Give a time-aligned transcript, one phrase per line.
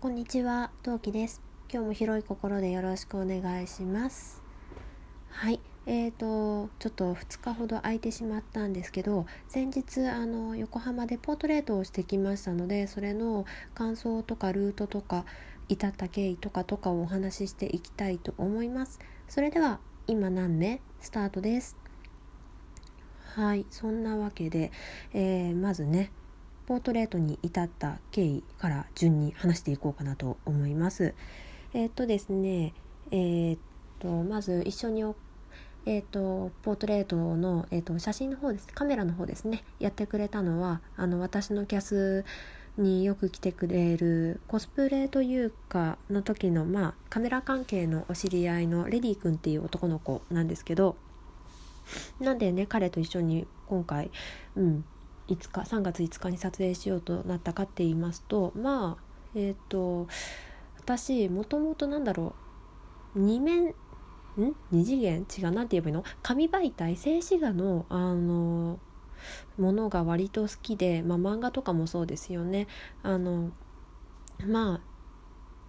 [0.00, 1.42] こんにちは、トウキです。
[1.70, 4.42] 今日も広い心でよろしくお願いします。
[5.28, 13.44] はい、えーと、ちょっと2日ほど空いてしまったんですけど、先日、あの、横浜でポートレートをしてきましたので、それの
[13.74, 15.26] 感想とかルートとか、
[15.68, 19.00] 至った経緯とかとかをお話ししていきたいと思います。
[19.28, 21.76] それでは、今何目スタートです。
[23.34, 24.72] はい、そんなわけで、
[25.12, 26.10] えーまずね、
[26.70, 31.14] ポートレートに至った経緯から順に話していこうかなと思います。
[31.74, 32.74] えーっとですね、
[33.10, 33.58] えーっ
[33.98, 35.02] とまず一緒に
[35.84, 42.24] えーっとポートレートの、えーっと写真の方ですカメラの方ですねやってくれたのはあの私のキャス
[42.78, 50.94] によく来てくれるコスプレというかの時のまあカメラ関係のお知り合いのレディ君っていう男の子なんですけど
[52.20, 54.12] なんでね彼と一緒に今回
[54.54, 54.84] うん
[55.34, 59.02] 5日3月5日に撮影しようとなったかって言いますとまあ
[59.34, 60.08] えっ、と
[60.78, 62.34] 私もともとなんだろ
[63.14, 63.74] う2面ん
[64.72, 65.26] ？2次元？
[65.38, 66.04] 違う何て言えばいいの？
[66.22, 68.78] 紙媒体静止画のあの
[69.58, 72.66] ものが割と好きで、まあ、漫画とかもそうですよね。
[73.02, 73.50] あの
[74.46, 74.80] ま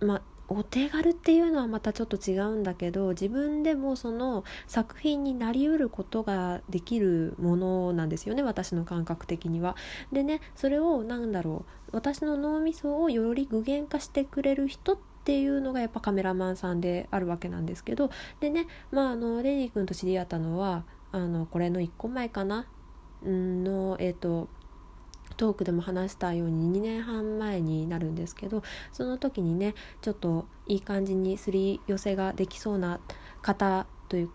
[0.00, 0.22] あまあ
[0.52, 9.76] お手軽っていうのはまたちょっと違うんだけど自分でもその作品になりうることができるものなんですよね私の感覚的には。
[10.12, 22.66] でねそれを何だろう私の脳みそをより具現化してくれる人っていうのがやっぱカメラマンさんであるわけなんですけどでねまああのレディ君と知り合ったのはあのこれの1個前かな？
[23.24, 24.48] んのえっ、と
[25.42, 28.62] トークでも話したように2年半前になるんですけど
[28.92, 33.00] その時にねちょっといい感じにすり寄せができそうな
[33.42, 34.30] 方という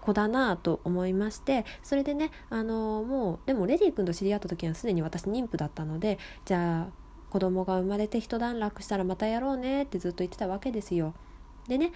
[0.00, 11.14] 子だなと思いましてそれでねあのもうでもレディ君と知り合った時はすでに私妊婦だったのでじゃあ子供が生まれて一段落したらまたやろうねってずっと言ってたわけですよ。
[11.68, 11.92] でね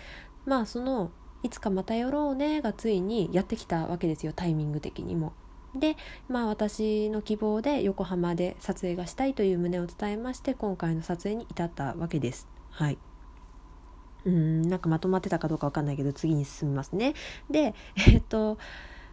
[0.47, 1.11] まあその
[1.43, 5.33] いつかまたやろうねがついにやってきたわけですよタイミング的にも。
[5.75, 5.97] で
[6.29, 12.49] まあ私の希望で横浜で撮影がしたいという旨を伝えまして今回の撮影に至ったわけです。
[12.71, 12.99] はい
[14.25, 17.15] うんなんかまとまってたかどうかわかんないけど次に進みますね。
[17.51, 17.75] で
[18.09, 18.59] えっと、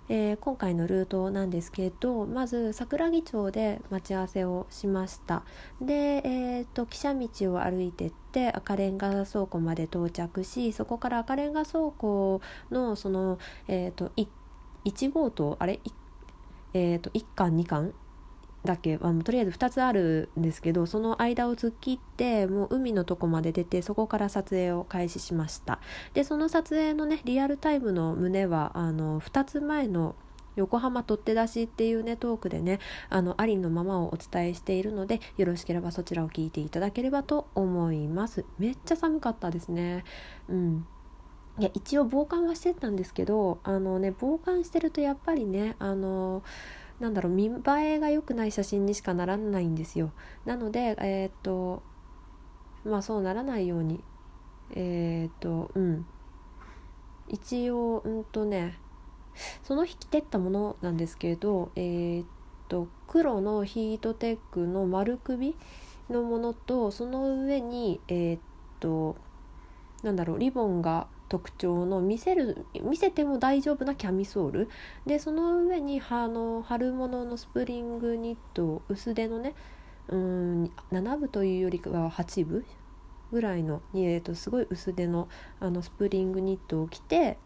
[0.09, 5.44] えー今回のルートなんですけどまず桜木町で待ち合わせをしました。
[5.81, 14.11] で、えっと汽車道を歩いてって赤レンガ倉庫まで到着しそこから赤レンガ倉庫のその、えっと
[14.85, 15.79] 1号棟あれ？
[15.83, 15.91] い
[16.75, 17.94] えー、と1巻2巻
[18.66, 25.80] だけあのとりあえず2つあるんですけどその間を突っ切ってもう海のとこまで出てそこから撮影を開始しました。
[26.13, 30.16] でその撮影のねリアルタイムの旨はあの2つ前の
[30.58, 38.44] 横浜取って出しっていうねトークでねあのありのままをお伝えしているのでよろしければそちらを聞いていただければと思います。
[38.59, 40.03] めっちゃ寒かったですね。
[40.50, 40.88] うん。
[41.57, 46.43] いや一応防寒はしてたんですけどあのね防寒してるとやっぱりねあの
[46.99, 47.51] なんだろう見栄
[47.95, 50.11] えが良くない写真にしかならないんですよ。
[50.45, 51.81] なのでえーっと
[52.83, 54.03] まあそうならないように
[54.71, 56.05] えーっとうん。
[57.27, 58.77] 一応うんとね
[59.63, 62.25] その日着てったものなんですけどえーっ
[62.67, 65.55] と黒のヒートテックの丸首
[66.09, 68.39] のものとその上にえーっ
[68.79, 69.15] と
[70.03, 74.69] なんだろうリボンが特徴の見せる見せても大丈夫なキャミソール。
[75.06, 79.56] でその上にあの春物のスプリングニット薄手のね
[80.08, 82.66] うん7分というよりかは8分
[83.31, 85.28] ぐらいの、えー、とすごい薄手の
[85.59, 87.38] あのスプリングニットを着て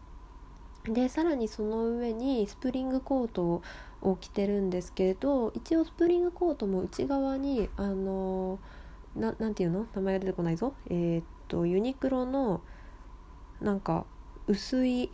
[0.84, 3.62] でさらにその上にスプリングコート
[4.02, 8.58] を着てるんですけれど一応スプリングコートも内側にあの
[9.14, 9.86] ななんていうの？
[9.94, 10.72] 名前が出てこないぞ。
[10.88, 12.60] えっ、とユニクロの
[13.60, 14.06] なんか
[14.46, 15.10] 薄い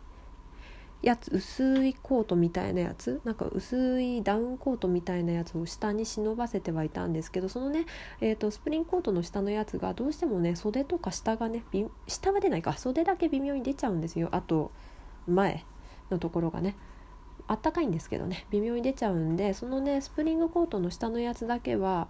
[1.02, 3.20] やつ薄いコートみたいなやつ？
[3.24, 7.84] なんか薄いダウンコートみたいなやつを下に忍ばせてはいたんですけどそのね、
[8.20, 11.62] えー、とスプリングコートの下のやつがどうしてもね袖とか下がね
[12.06, 12.72] 下は出ないか。
[12.72, 14.30] 袖だけ微妙に出ちゃうんですよ。
[14.32, 14.72] あと
[15.28, 15.64] 前
[16.10, 16.76] のところがね。
[17.48, 18.46] あったかいんですけどね。
[18.50, 22.08] 微妙に出ちゃうんでそのねスプリングコートの下のやつだけは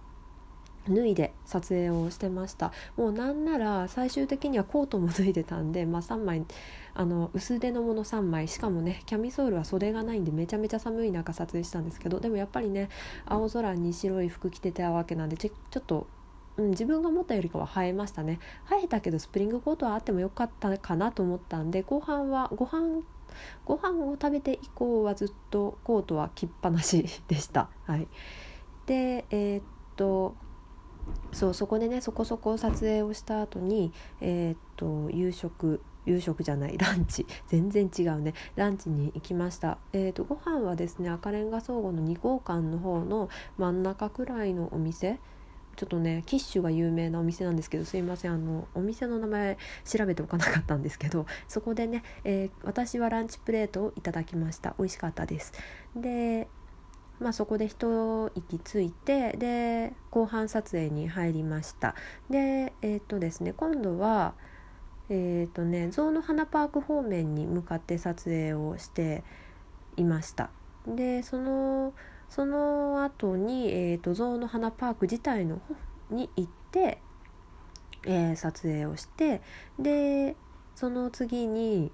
[0.89, 2.71] 脱いで撮影をしてました。
[2.95, 6.45] もうなんなら最終的にはコートも脱いでたんで、まあ、3枚
[6.93, 12.89] あの薄手のもの3枚しかもねキャミソールは袖がないんでめちゃめちゃ寒い中撮影したんですけどでもやっぱりね
[13.25, 16.07] 青空に白い服着てたわけなんでちょっと、
[16.57, 18.39] うん、自分が思ったよりかは映えましたね。
[18.71, 23.03] 映えたけどスプリングコートはあってもよかったかなと思ったんで後半はご飯
[23.65, 27.69] ご飯を食べて以降はずっとコートは着っぱなしでした。
[27.85, 28.07] はい、
[28.87, 29.63] でえーっ
[29.95, 30.35] と
[31.31, 37.27] そうそこでねそこそこ撮影をした後にえー、っと夕食夕食じゃない ランチ。
[37.47, 38.33] 全然違うね。
[38.55, 39.77] ランチに行きました。
[39.93, 45.19] えー、とご飯はですね赤レンガ倉庫の2号館の方の真ん中くらいのお店。
[45.75, 48.33] ちょっとねキッシュが有名なお店なんですけどすいません。
[48.33, 54.73] あのお店の名前調べておかなかったんですけどそこでね、えー、私はランチプレートをいただきました。
[54.79, 55.53] 美味しかったです。
[55.95, 56.47] で
[57.19, 61.95] まあ、そこで一息ついてで後半撮影に入りました。
[62.29, 64.33] でえっ、とですね今度は
[65.09, 69.23] えっ、とね象の花パーク方面に向かって撮影をして
[69.95, 70.49] いました。
[70.87, 71.93] でその
[72.29, 75.75] その後に、えーと、象の花パーク自体の方
[76.13, 76.99] に行って、
[78.05, 79.41] えー、撮影をして
[79.79, 80.35] で
[80.75, 81.91] その次に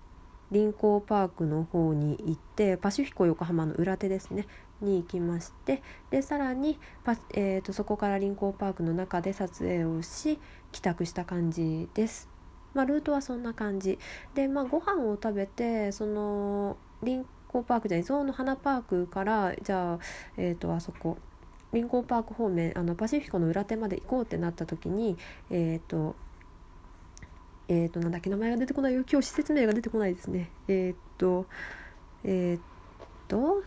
[0.54, 4.48] 臨港パークの方に行ってパシフィコ横浜の裏手ですね
[4.82, 10.40] に行きましてでさらにパ、えーと、そこから臨港パークの中で撮影をし
[10.72, 12.30] 帰宅した感じです。
[12.74, 14.00] まあ、ルートはそんな感じ
[14.34, 20.00] で、まあ、ご飯を食べてその臨港パークじゃないゾウの花パークからじゃあ、
[20.38, 21.18] えーと、あそこ
[21.72, 25.18] 臨港パーク方面あのパシフィコの裏手まで行こうってなった時に
[25.52, 26.16] えっ、ー、と
[27.68, 29.04] えっ、ー、となんだっけ名前が出てこないよ。
[29.10, 30.50] 今日施設名が出てこないですね。
[30.68, 31.46] えっ、ー、と
[32.24, 32.64] えっ
[33.28, 33.64] と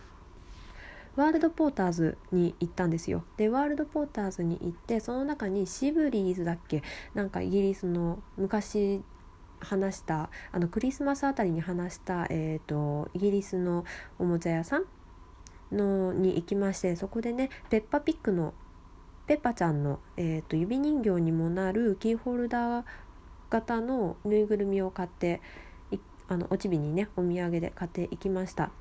[1.15, 3.23] ワールドポーターズに行ったんですよ。
[3.37, 6.83] でワールドポーターズに行ってその中にシブリーズだっけ？
[7.15, 9.01] なんかイギリスの昔
[9.59, 13.85] 話したあのクリスマスあたりに話した、えーと、イギリスの
[14.19, 14.85] おもちゃ屋さん
[15.71, 18.53] のに行きましてそこでねペッパピックの
[19.25, 22.85] ペッパちゃんの、えーと指人形にもなるキーホルダー
[23.49, 25.41] 型のぬいぐるみを買って
[26.29, 28.71] あのおちびにねお土産で買っていきました。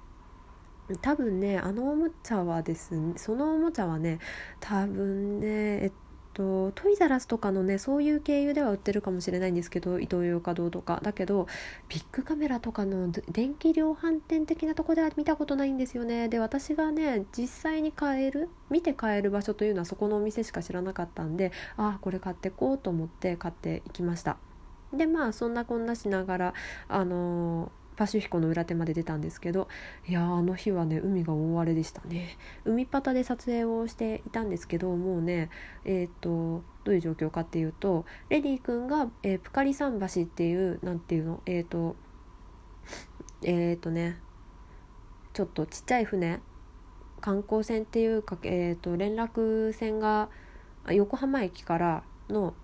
[1.03, 4.21] 多分ねあのおもちゃはですねそのおもちゃはね
[4.61, 5.47] 多分ね
[5.83, 5.93] えっ
[6.33, 11.01] とトイザラスとかのねそういう経由では売ってるかもしれないんですけどイトーヨーカドーとか。
[11.03, 11.47] だけど
[11.89, 16.29] ビッグカメラとかの電気量販店的なとこでは見たことないんですよね。
[16.29, 24.37] で私がね実際に買える見て買える場所というのはそこのお店しか知らなかったんでああこれ買ってこうと思って買っていきました。
[24.93, 26.55] でまあそんなこんなしながら
[26.89, 29.69] あのパシフィコの裏手まで出たんですけど
[30.07, 32.37] いやあの日はね海が大荒れでしたね。
[32.65, 35.49] 海パタで撮影をしていたんですけどもうね
[35.85, 41.97] えっ、ー、とどういう状況かっていうとレディ君が、えー、プカリ桟橋っていう何ていうのえっ、ー、と
[43.43, 44.21] えっ、とね
[45.33, 46.41] ちょっとちっちゃい船
[47.21, 50.29] 観光船っていうか、えーと連絡船が
[50.91, 52.55] 横浜駅からの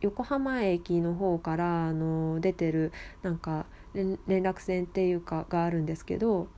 [0.00, 2.92] 横浜駅の方からあの出てる
[3.22, 6.48] なんか連絡船っていうかがあるんですけど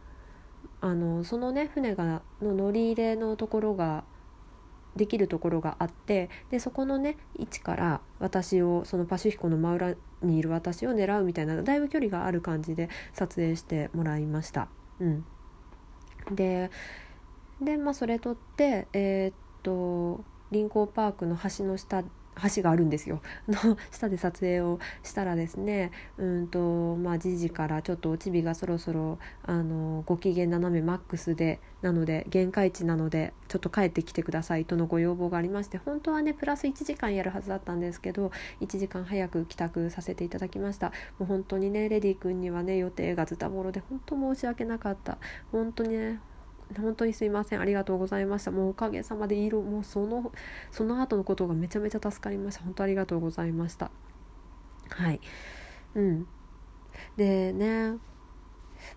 [0.81, 4.05] あのそのね船がの乗り入れのところが
[4.97, 14.69] できるところがあってでそこのね位置から私をそのパシフィコの真裏にいる私を狙うみたいなだいぶ距離がある感じで撮影してもらいました。
[15.01, 15.25] うん、
[16.33, 16.71] で
[17.61, 22.03] で、まあ、それ撮ってえー、っと臨港パークの橋の下
[22.55, 23.21] 橋があるんですよ。
[23.49, 40.93] の下で撮影をしたらですねうんとまあじじからちょっとおちびがそろそろあのご機嫌斜めマックスでなので限界値なのでちょっと帰ってきてくださいとのご要望がありまして本当はねプラス1時間やるはずだったんですけど1時間早く帰宅させていただきました。
[41.19, 45.19] もう本当にねレディ君にはね予定がズタボロで本当申し訳なかった。
[45.53, 46.21] 本当にね
[46.79, 47.61] 本当にすいません。
[47.61, 48.51] ありがとうございました。
[48.51, 50.33] もうおかげさまで色もうその
[50.71, 52.65] その後のことがめちゃめちゃ助かりました。
[52.65, 53.91] 本当ありがとうございました。
[54.89, 55.21] はい。
[55.95, 56.27] うん。
[57.17, 57.97] でね。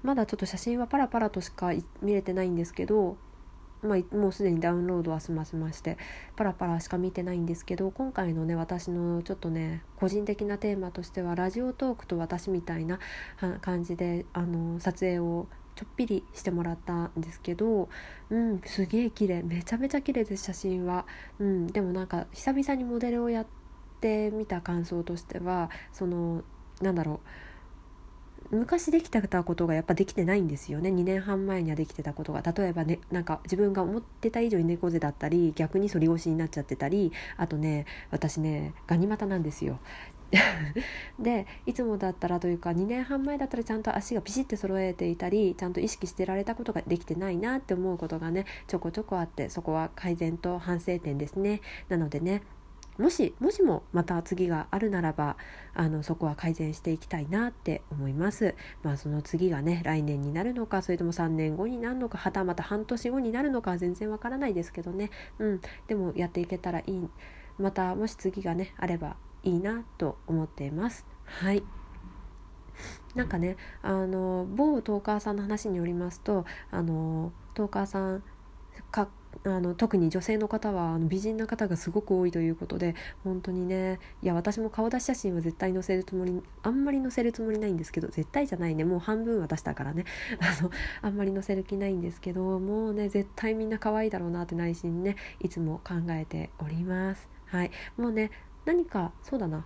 [0.02, 3.18] まだちょっと写真はパラパラとしか見れてないんですけど
[3.84, 5.98] まあ、もうすでにダウンロードは済ませまして
[6.36, 13.00] パラパラしか見てないんですけど今回のね私のちょっとね個人的なテーマとしてはラジオトークと私みたいな
[13.62, 17.90] 感じであの撮影をちょっぴりしてもらったんですけど
[18.30, 19.44] うんすげえ綺麗。
[19.44, 21.06] めちゃめちゃ綺麗です写真は、
[21.40, 23.46] うん、でもなんか久々にモデルをやっ
[24.02, 26.44] てみた感想としてはその
[26.82, 27.28] なんだろう。
[28.52, 30.90] 昔できてたことがやっぱできてないんですよね。
[30.90, 32.42] 2年半前にはできてたことが。
[32.42, 39.80] 例えばねなんか自分が思ってた以上に猫背だったり逆に反り腰になっちゃってたりあとね私ねガニ股なんですよ。
[41.20, 51.62] でいつもだったらというか2年半前だったらちゃんと足がピシッて揃えていたりちゃんと意識してられたことができてないなって思うことがねちょこちょこあってそこは改善と反省点ですね。
[51.90, 52.42] なのでね
[52.98, 55.36] もしもしもまた次があるならば
[55.74, 58.56] あのそこは改善していきたいなって思います。
[58.84, 65.10] まあその次がね来年になるのかそれとも3年後になるのかはたまた半年後になるのかは全然わからないですけどね。
[65.40, 65.62] うん。
[65.88, 67.10] でもやっていけたらいい。
[67.58, 71.06] またもし次がねあればいいなと思っています。
[71.26, 71.64] はい。
[73.16, 78.24] なんかねあの某トーカーさんの話によりますとあのトーカーさん
[78.92, 79.08] か
[79.46, 88.86] あの特に女性の方はあの美人な方がすごく多いということで本当にねいや私も顔出し写真は絶対載せるつもりあんまり載せるつもりないんですけど絶対じゃないね。
[88.86, 90.06] もう半分は出したからね。
[90.40, 90.72] あの
[91.02, 97.28] あんまり載せる気ないんですけどもうね絶対みんな可愛いだろうなって内心ねいつも考えております。
[97.48, 97.72] はい。
[97.98, 98.32] もうね
[98.66, 99.66] 何かそうだな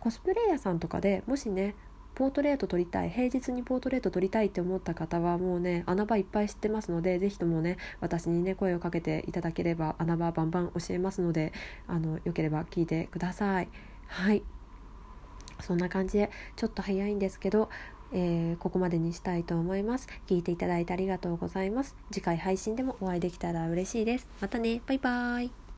[0.00, 1.74] コスプレイヤーさんとかでもしね
[2.14, 11.52] ポートレート撮りたい平日にポートレート撮りたいって思った方はもうね穴場いっぱい知ってますので是非ともね私にね声をかけていただければ穴場バンバン教えますので
[11.86, 13.68] あのよければ聞いてください。
[14.06, 14.42] はい。
[15.60, 17.68] そんな感じでちょっと早いんですけど
[18.12, 20.08] えー、ここまでにしたいと思います。
[20.26, 21.94] 聞いていただいてありがとうございます。
[22.10, 24.28] 次回配信でもお会いできたら嬉しいです。
[24.40, 24.80] またね。
[24.86, 25.58] バイバーイ。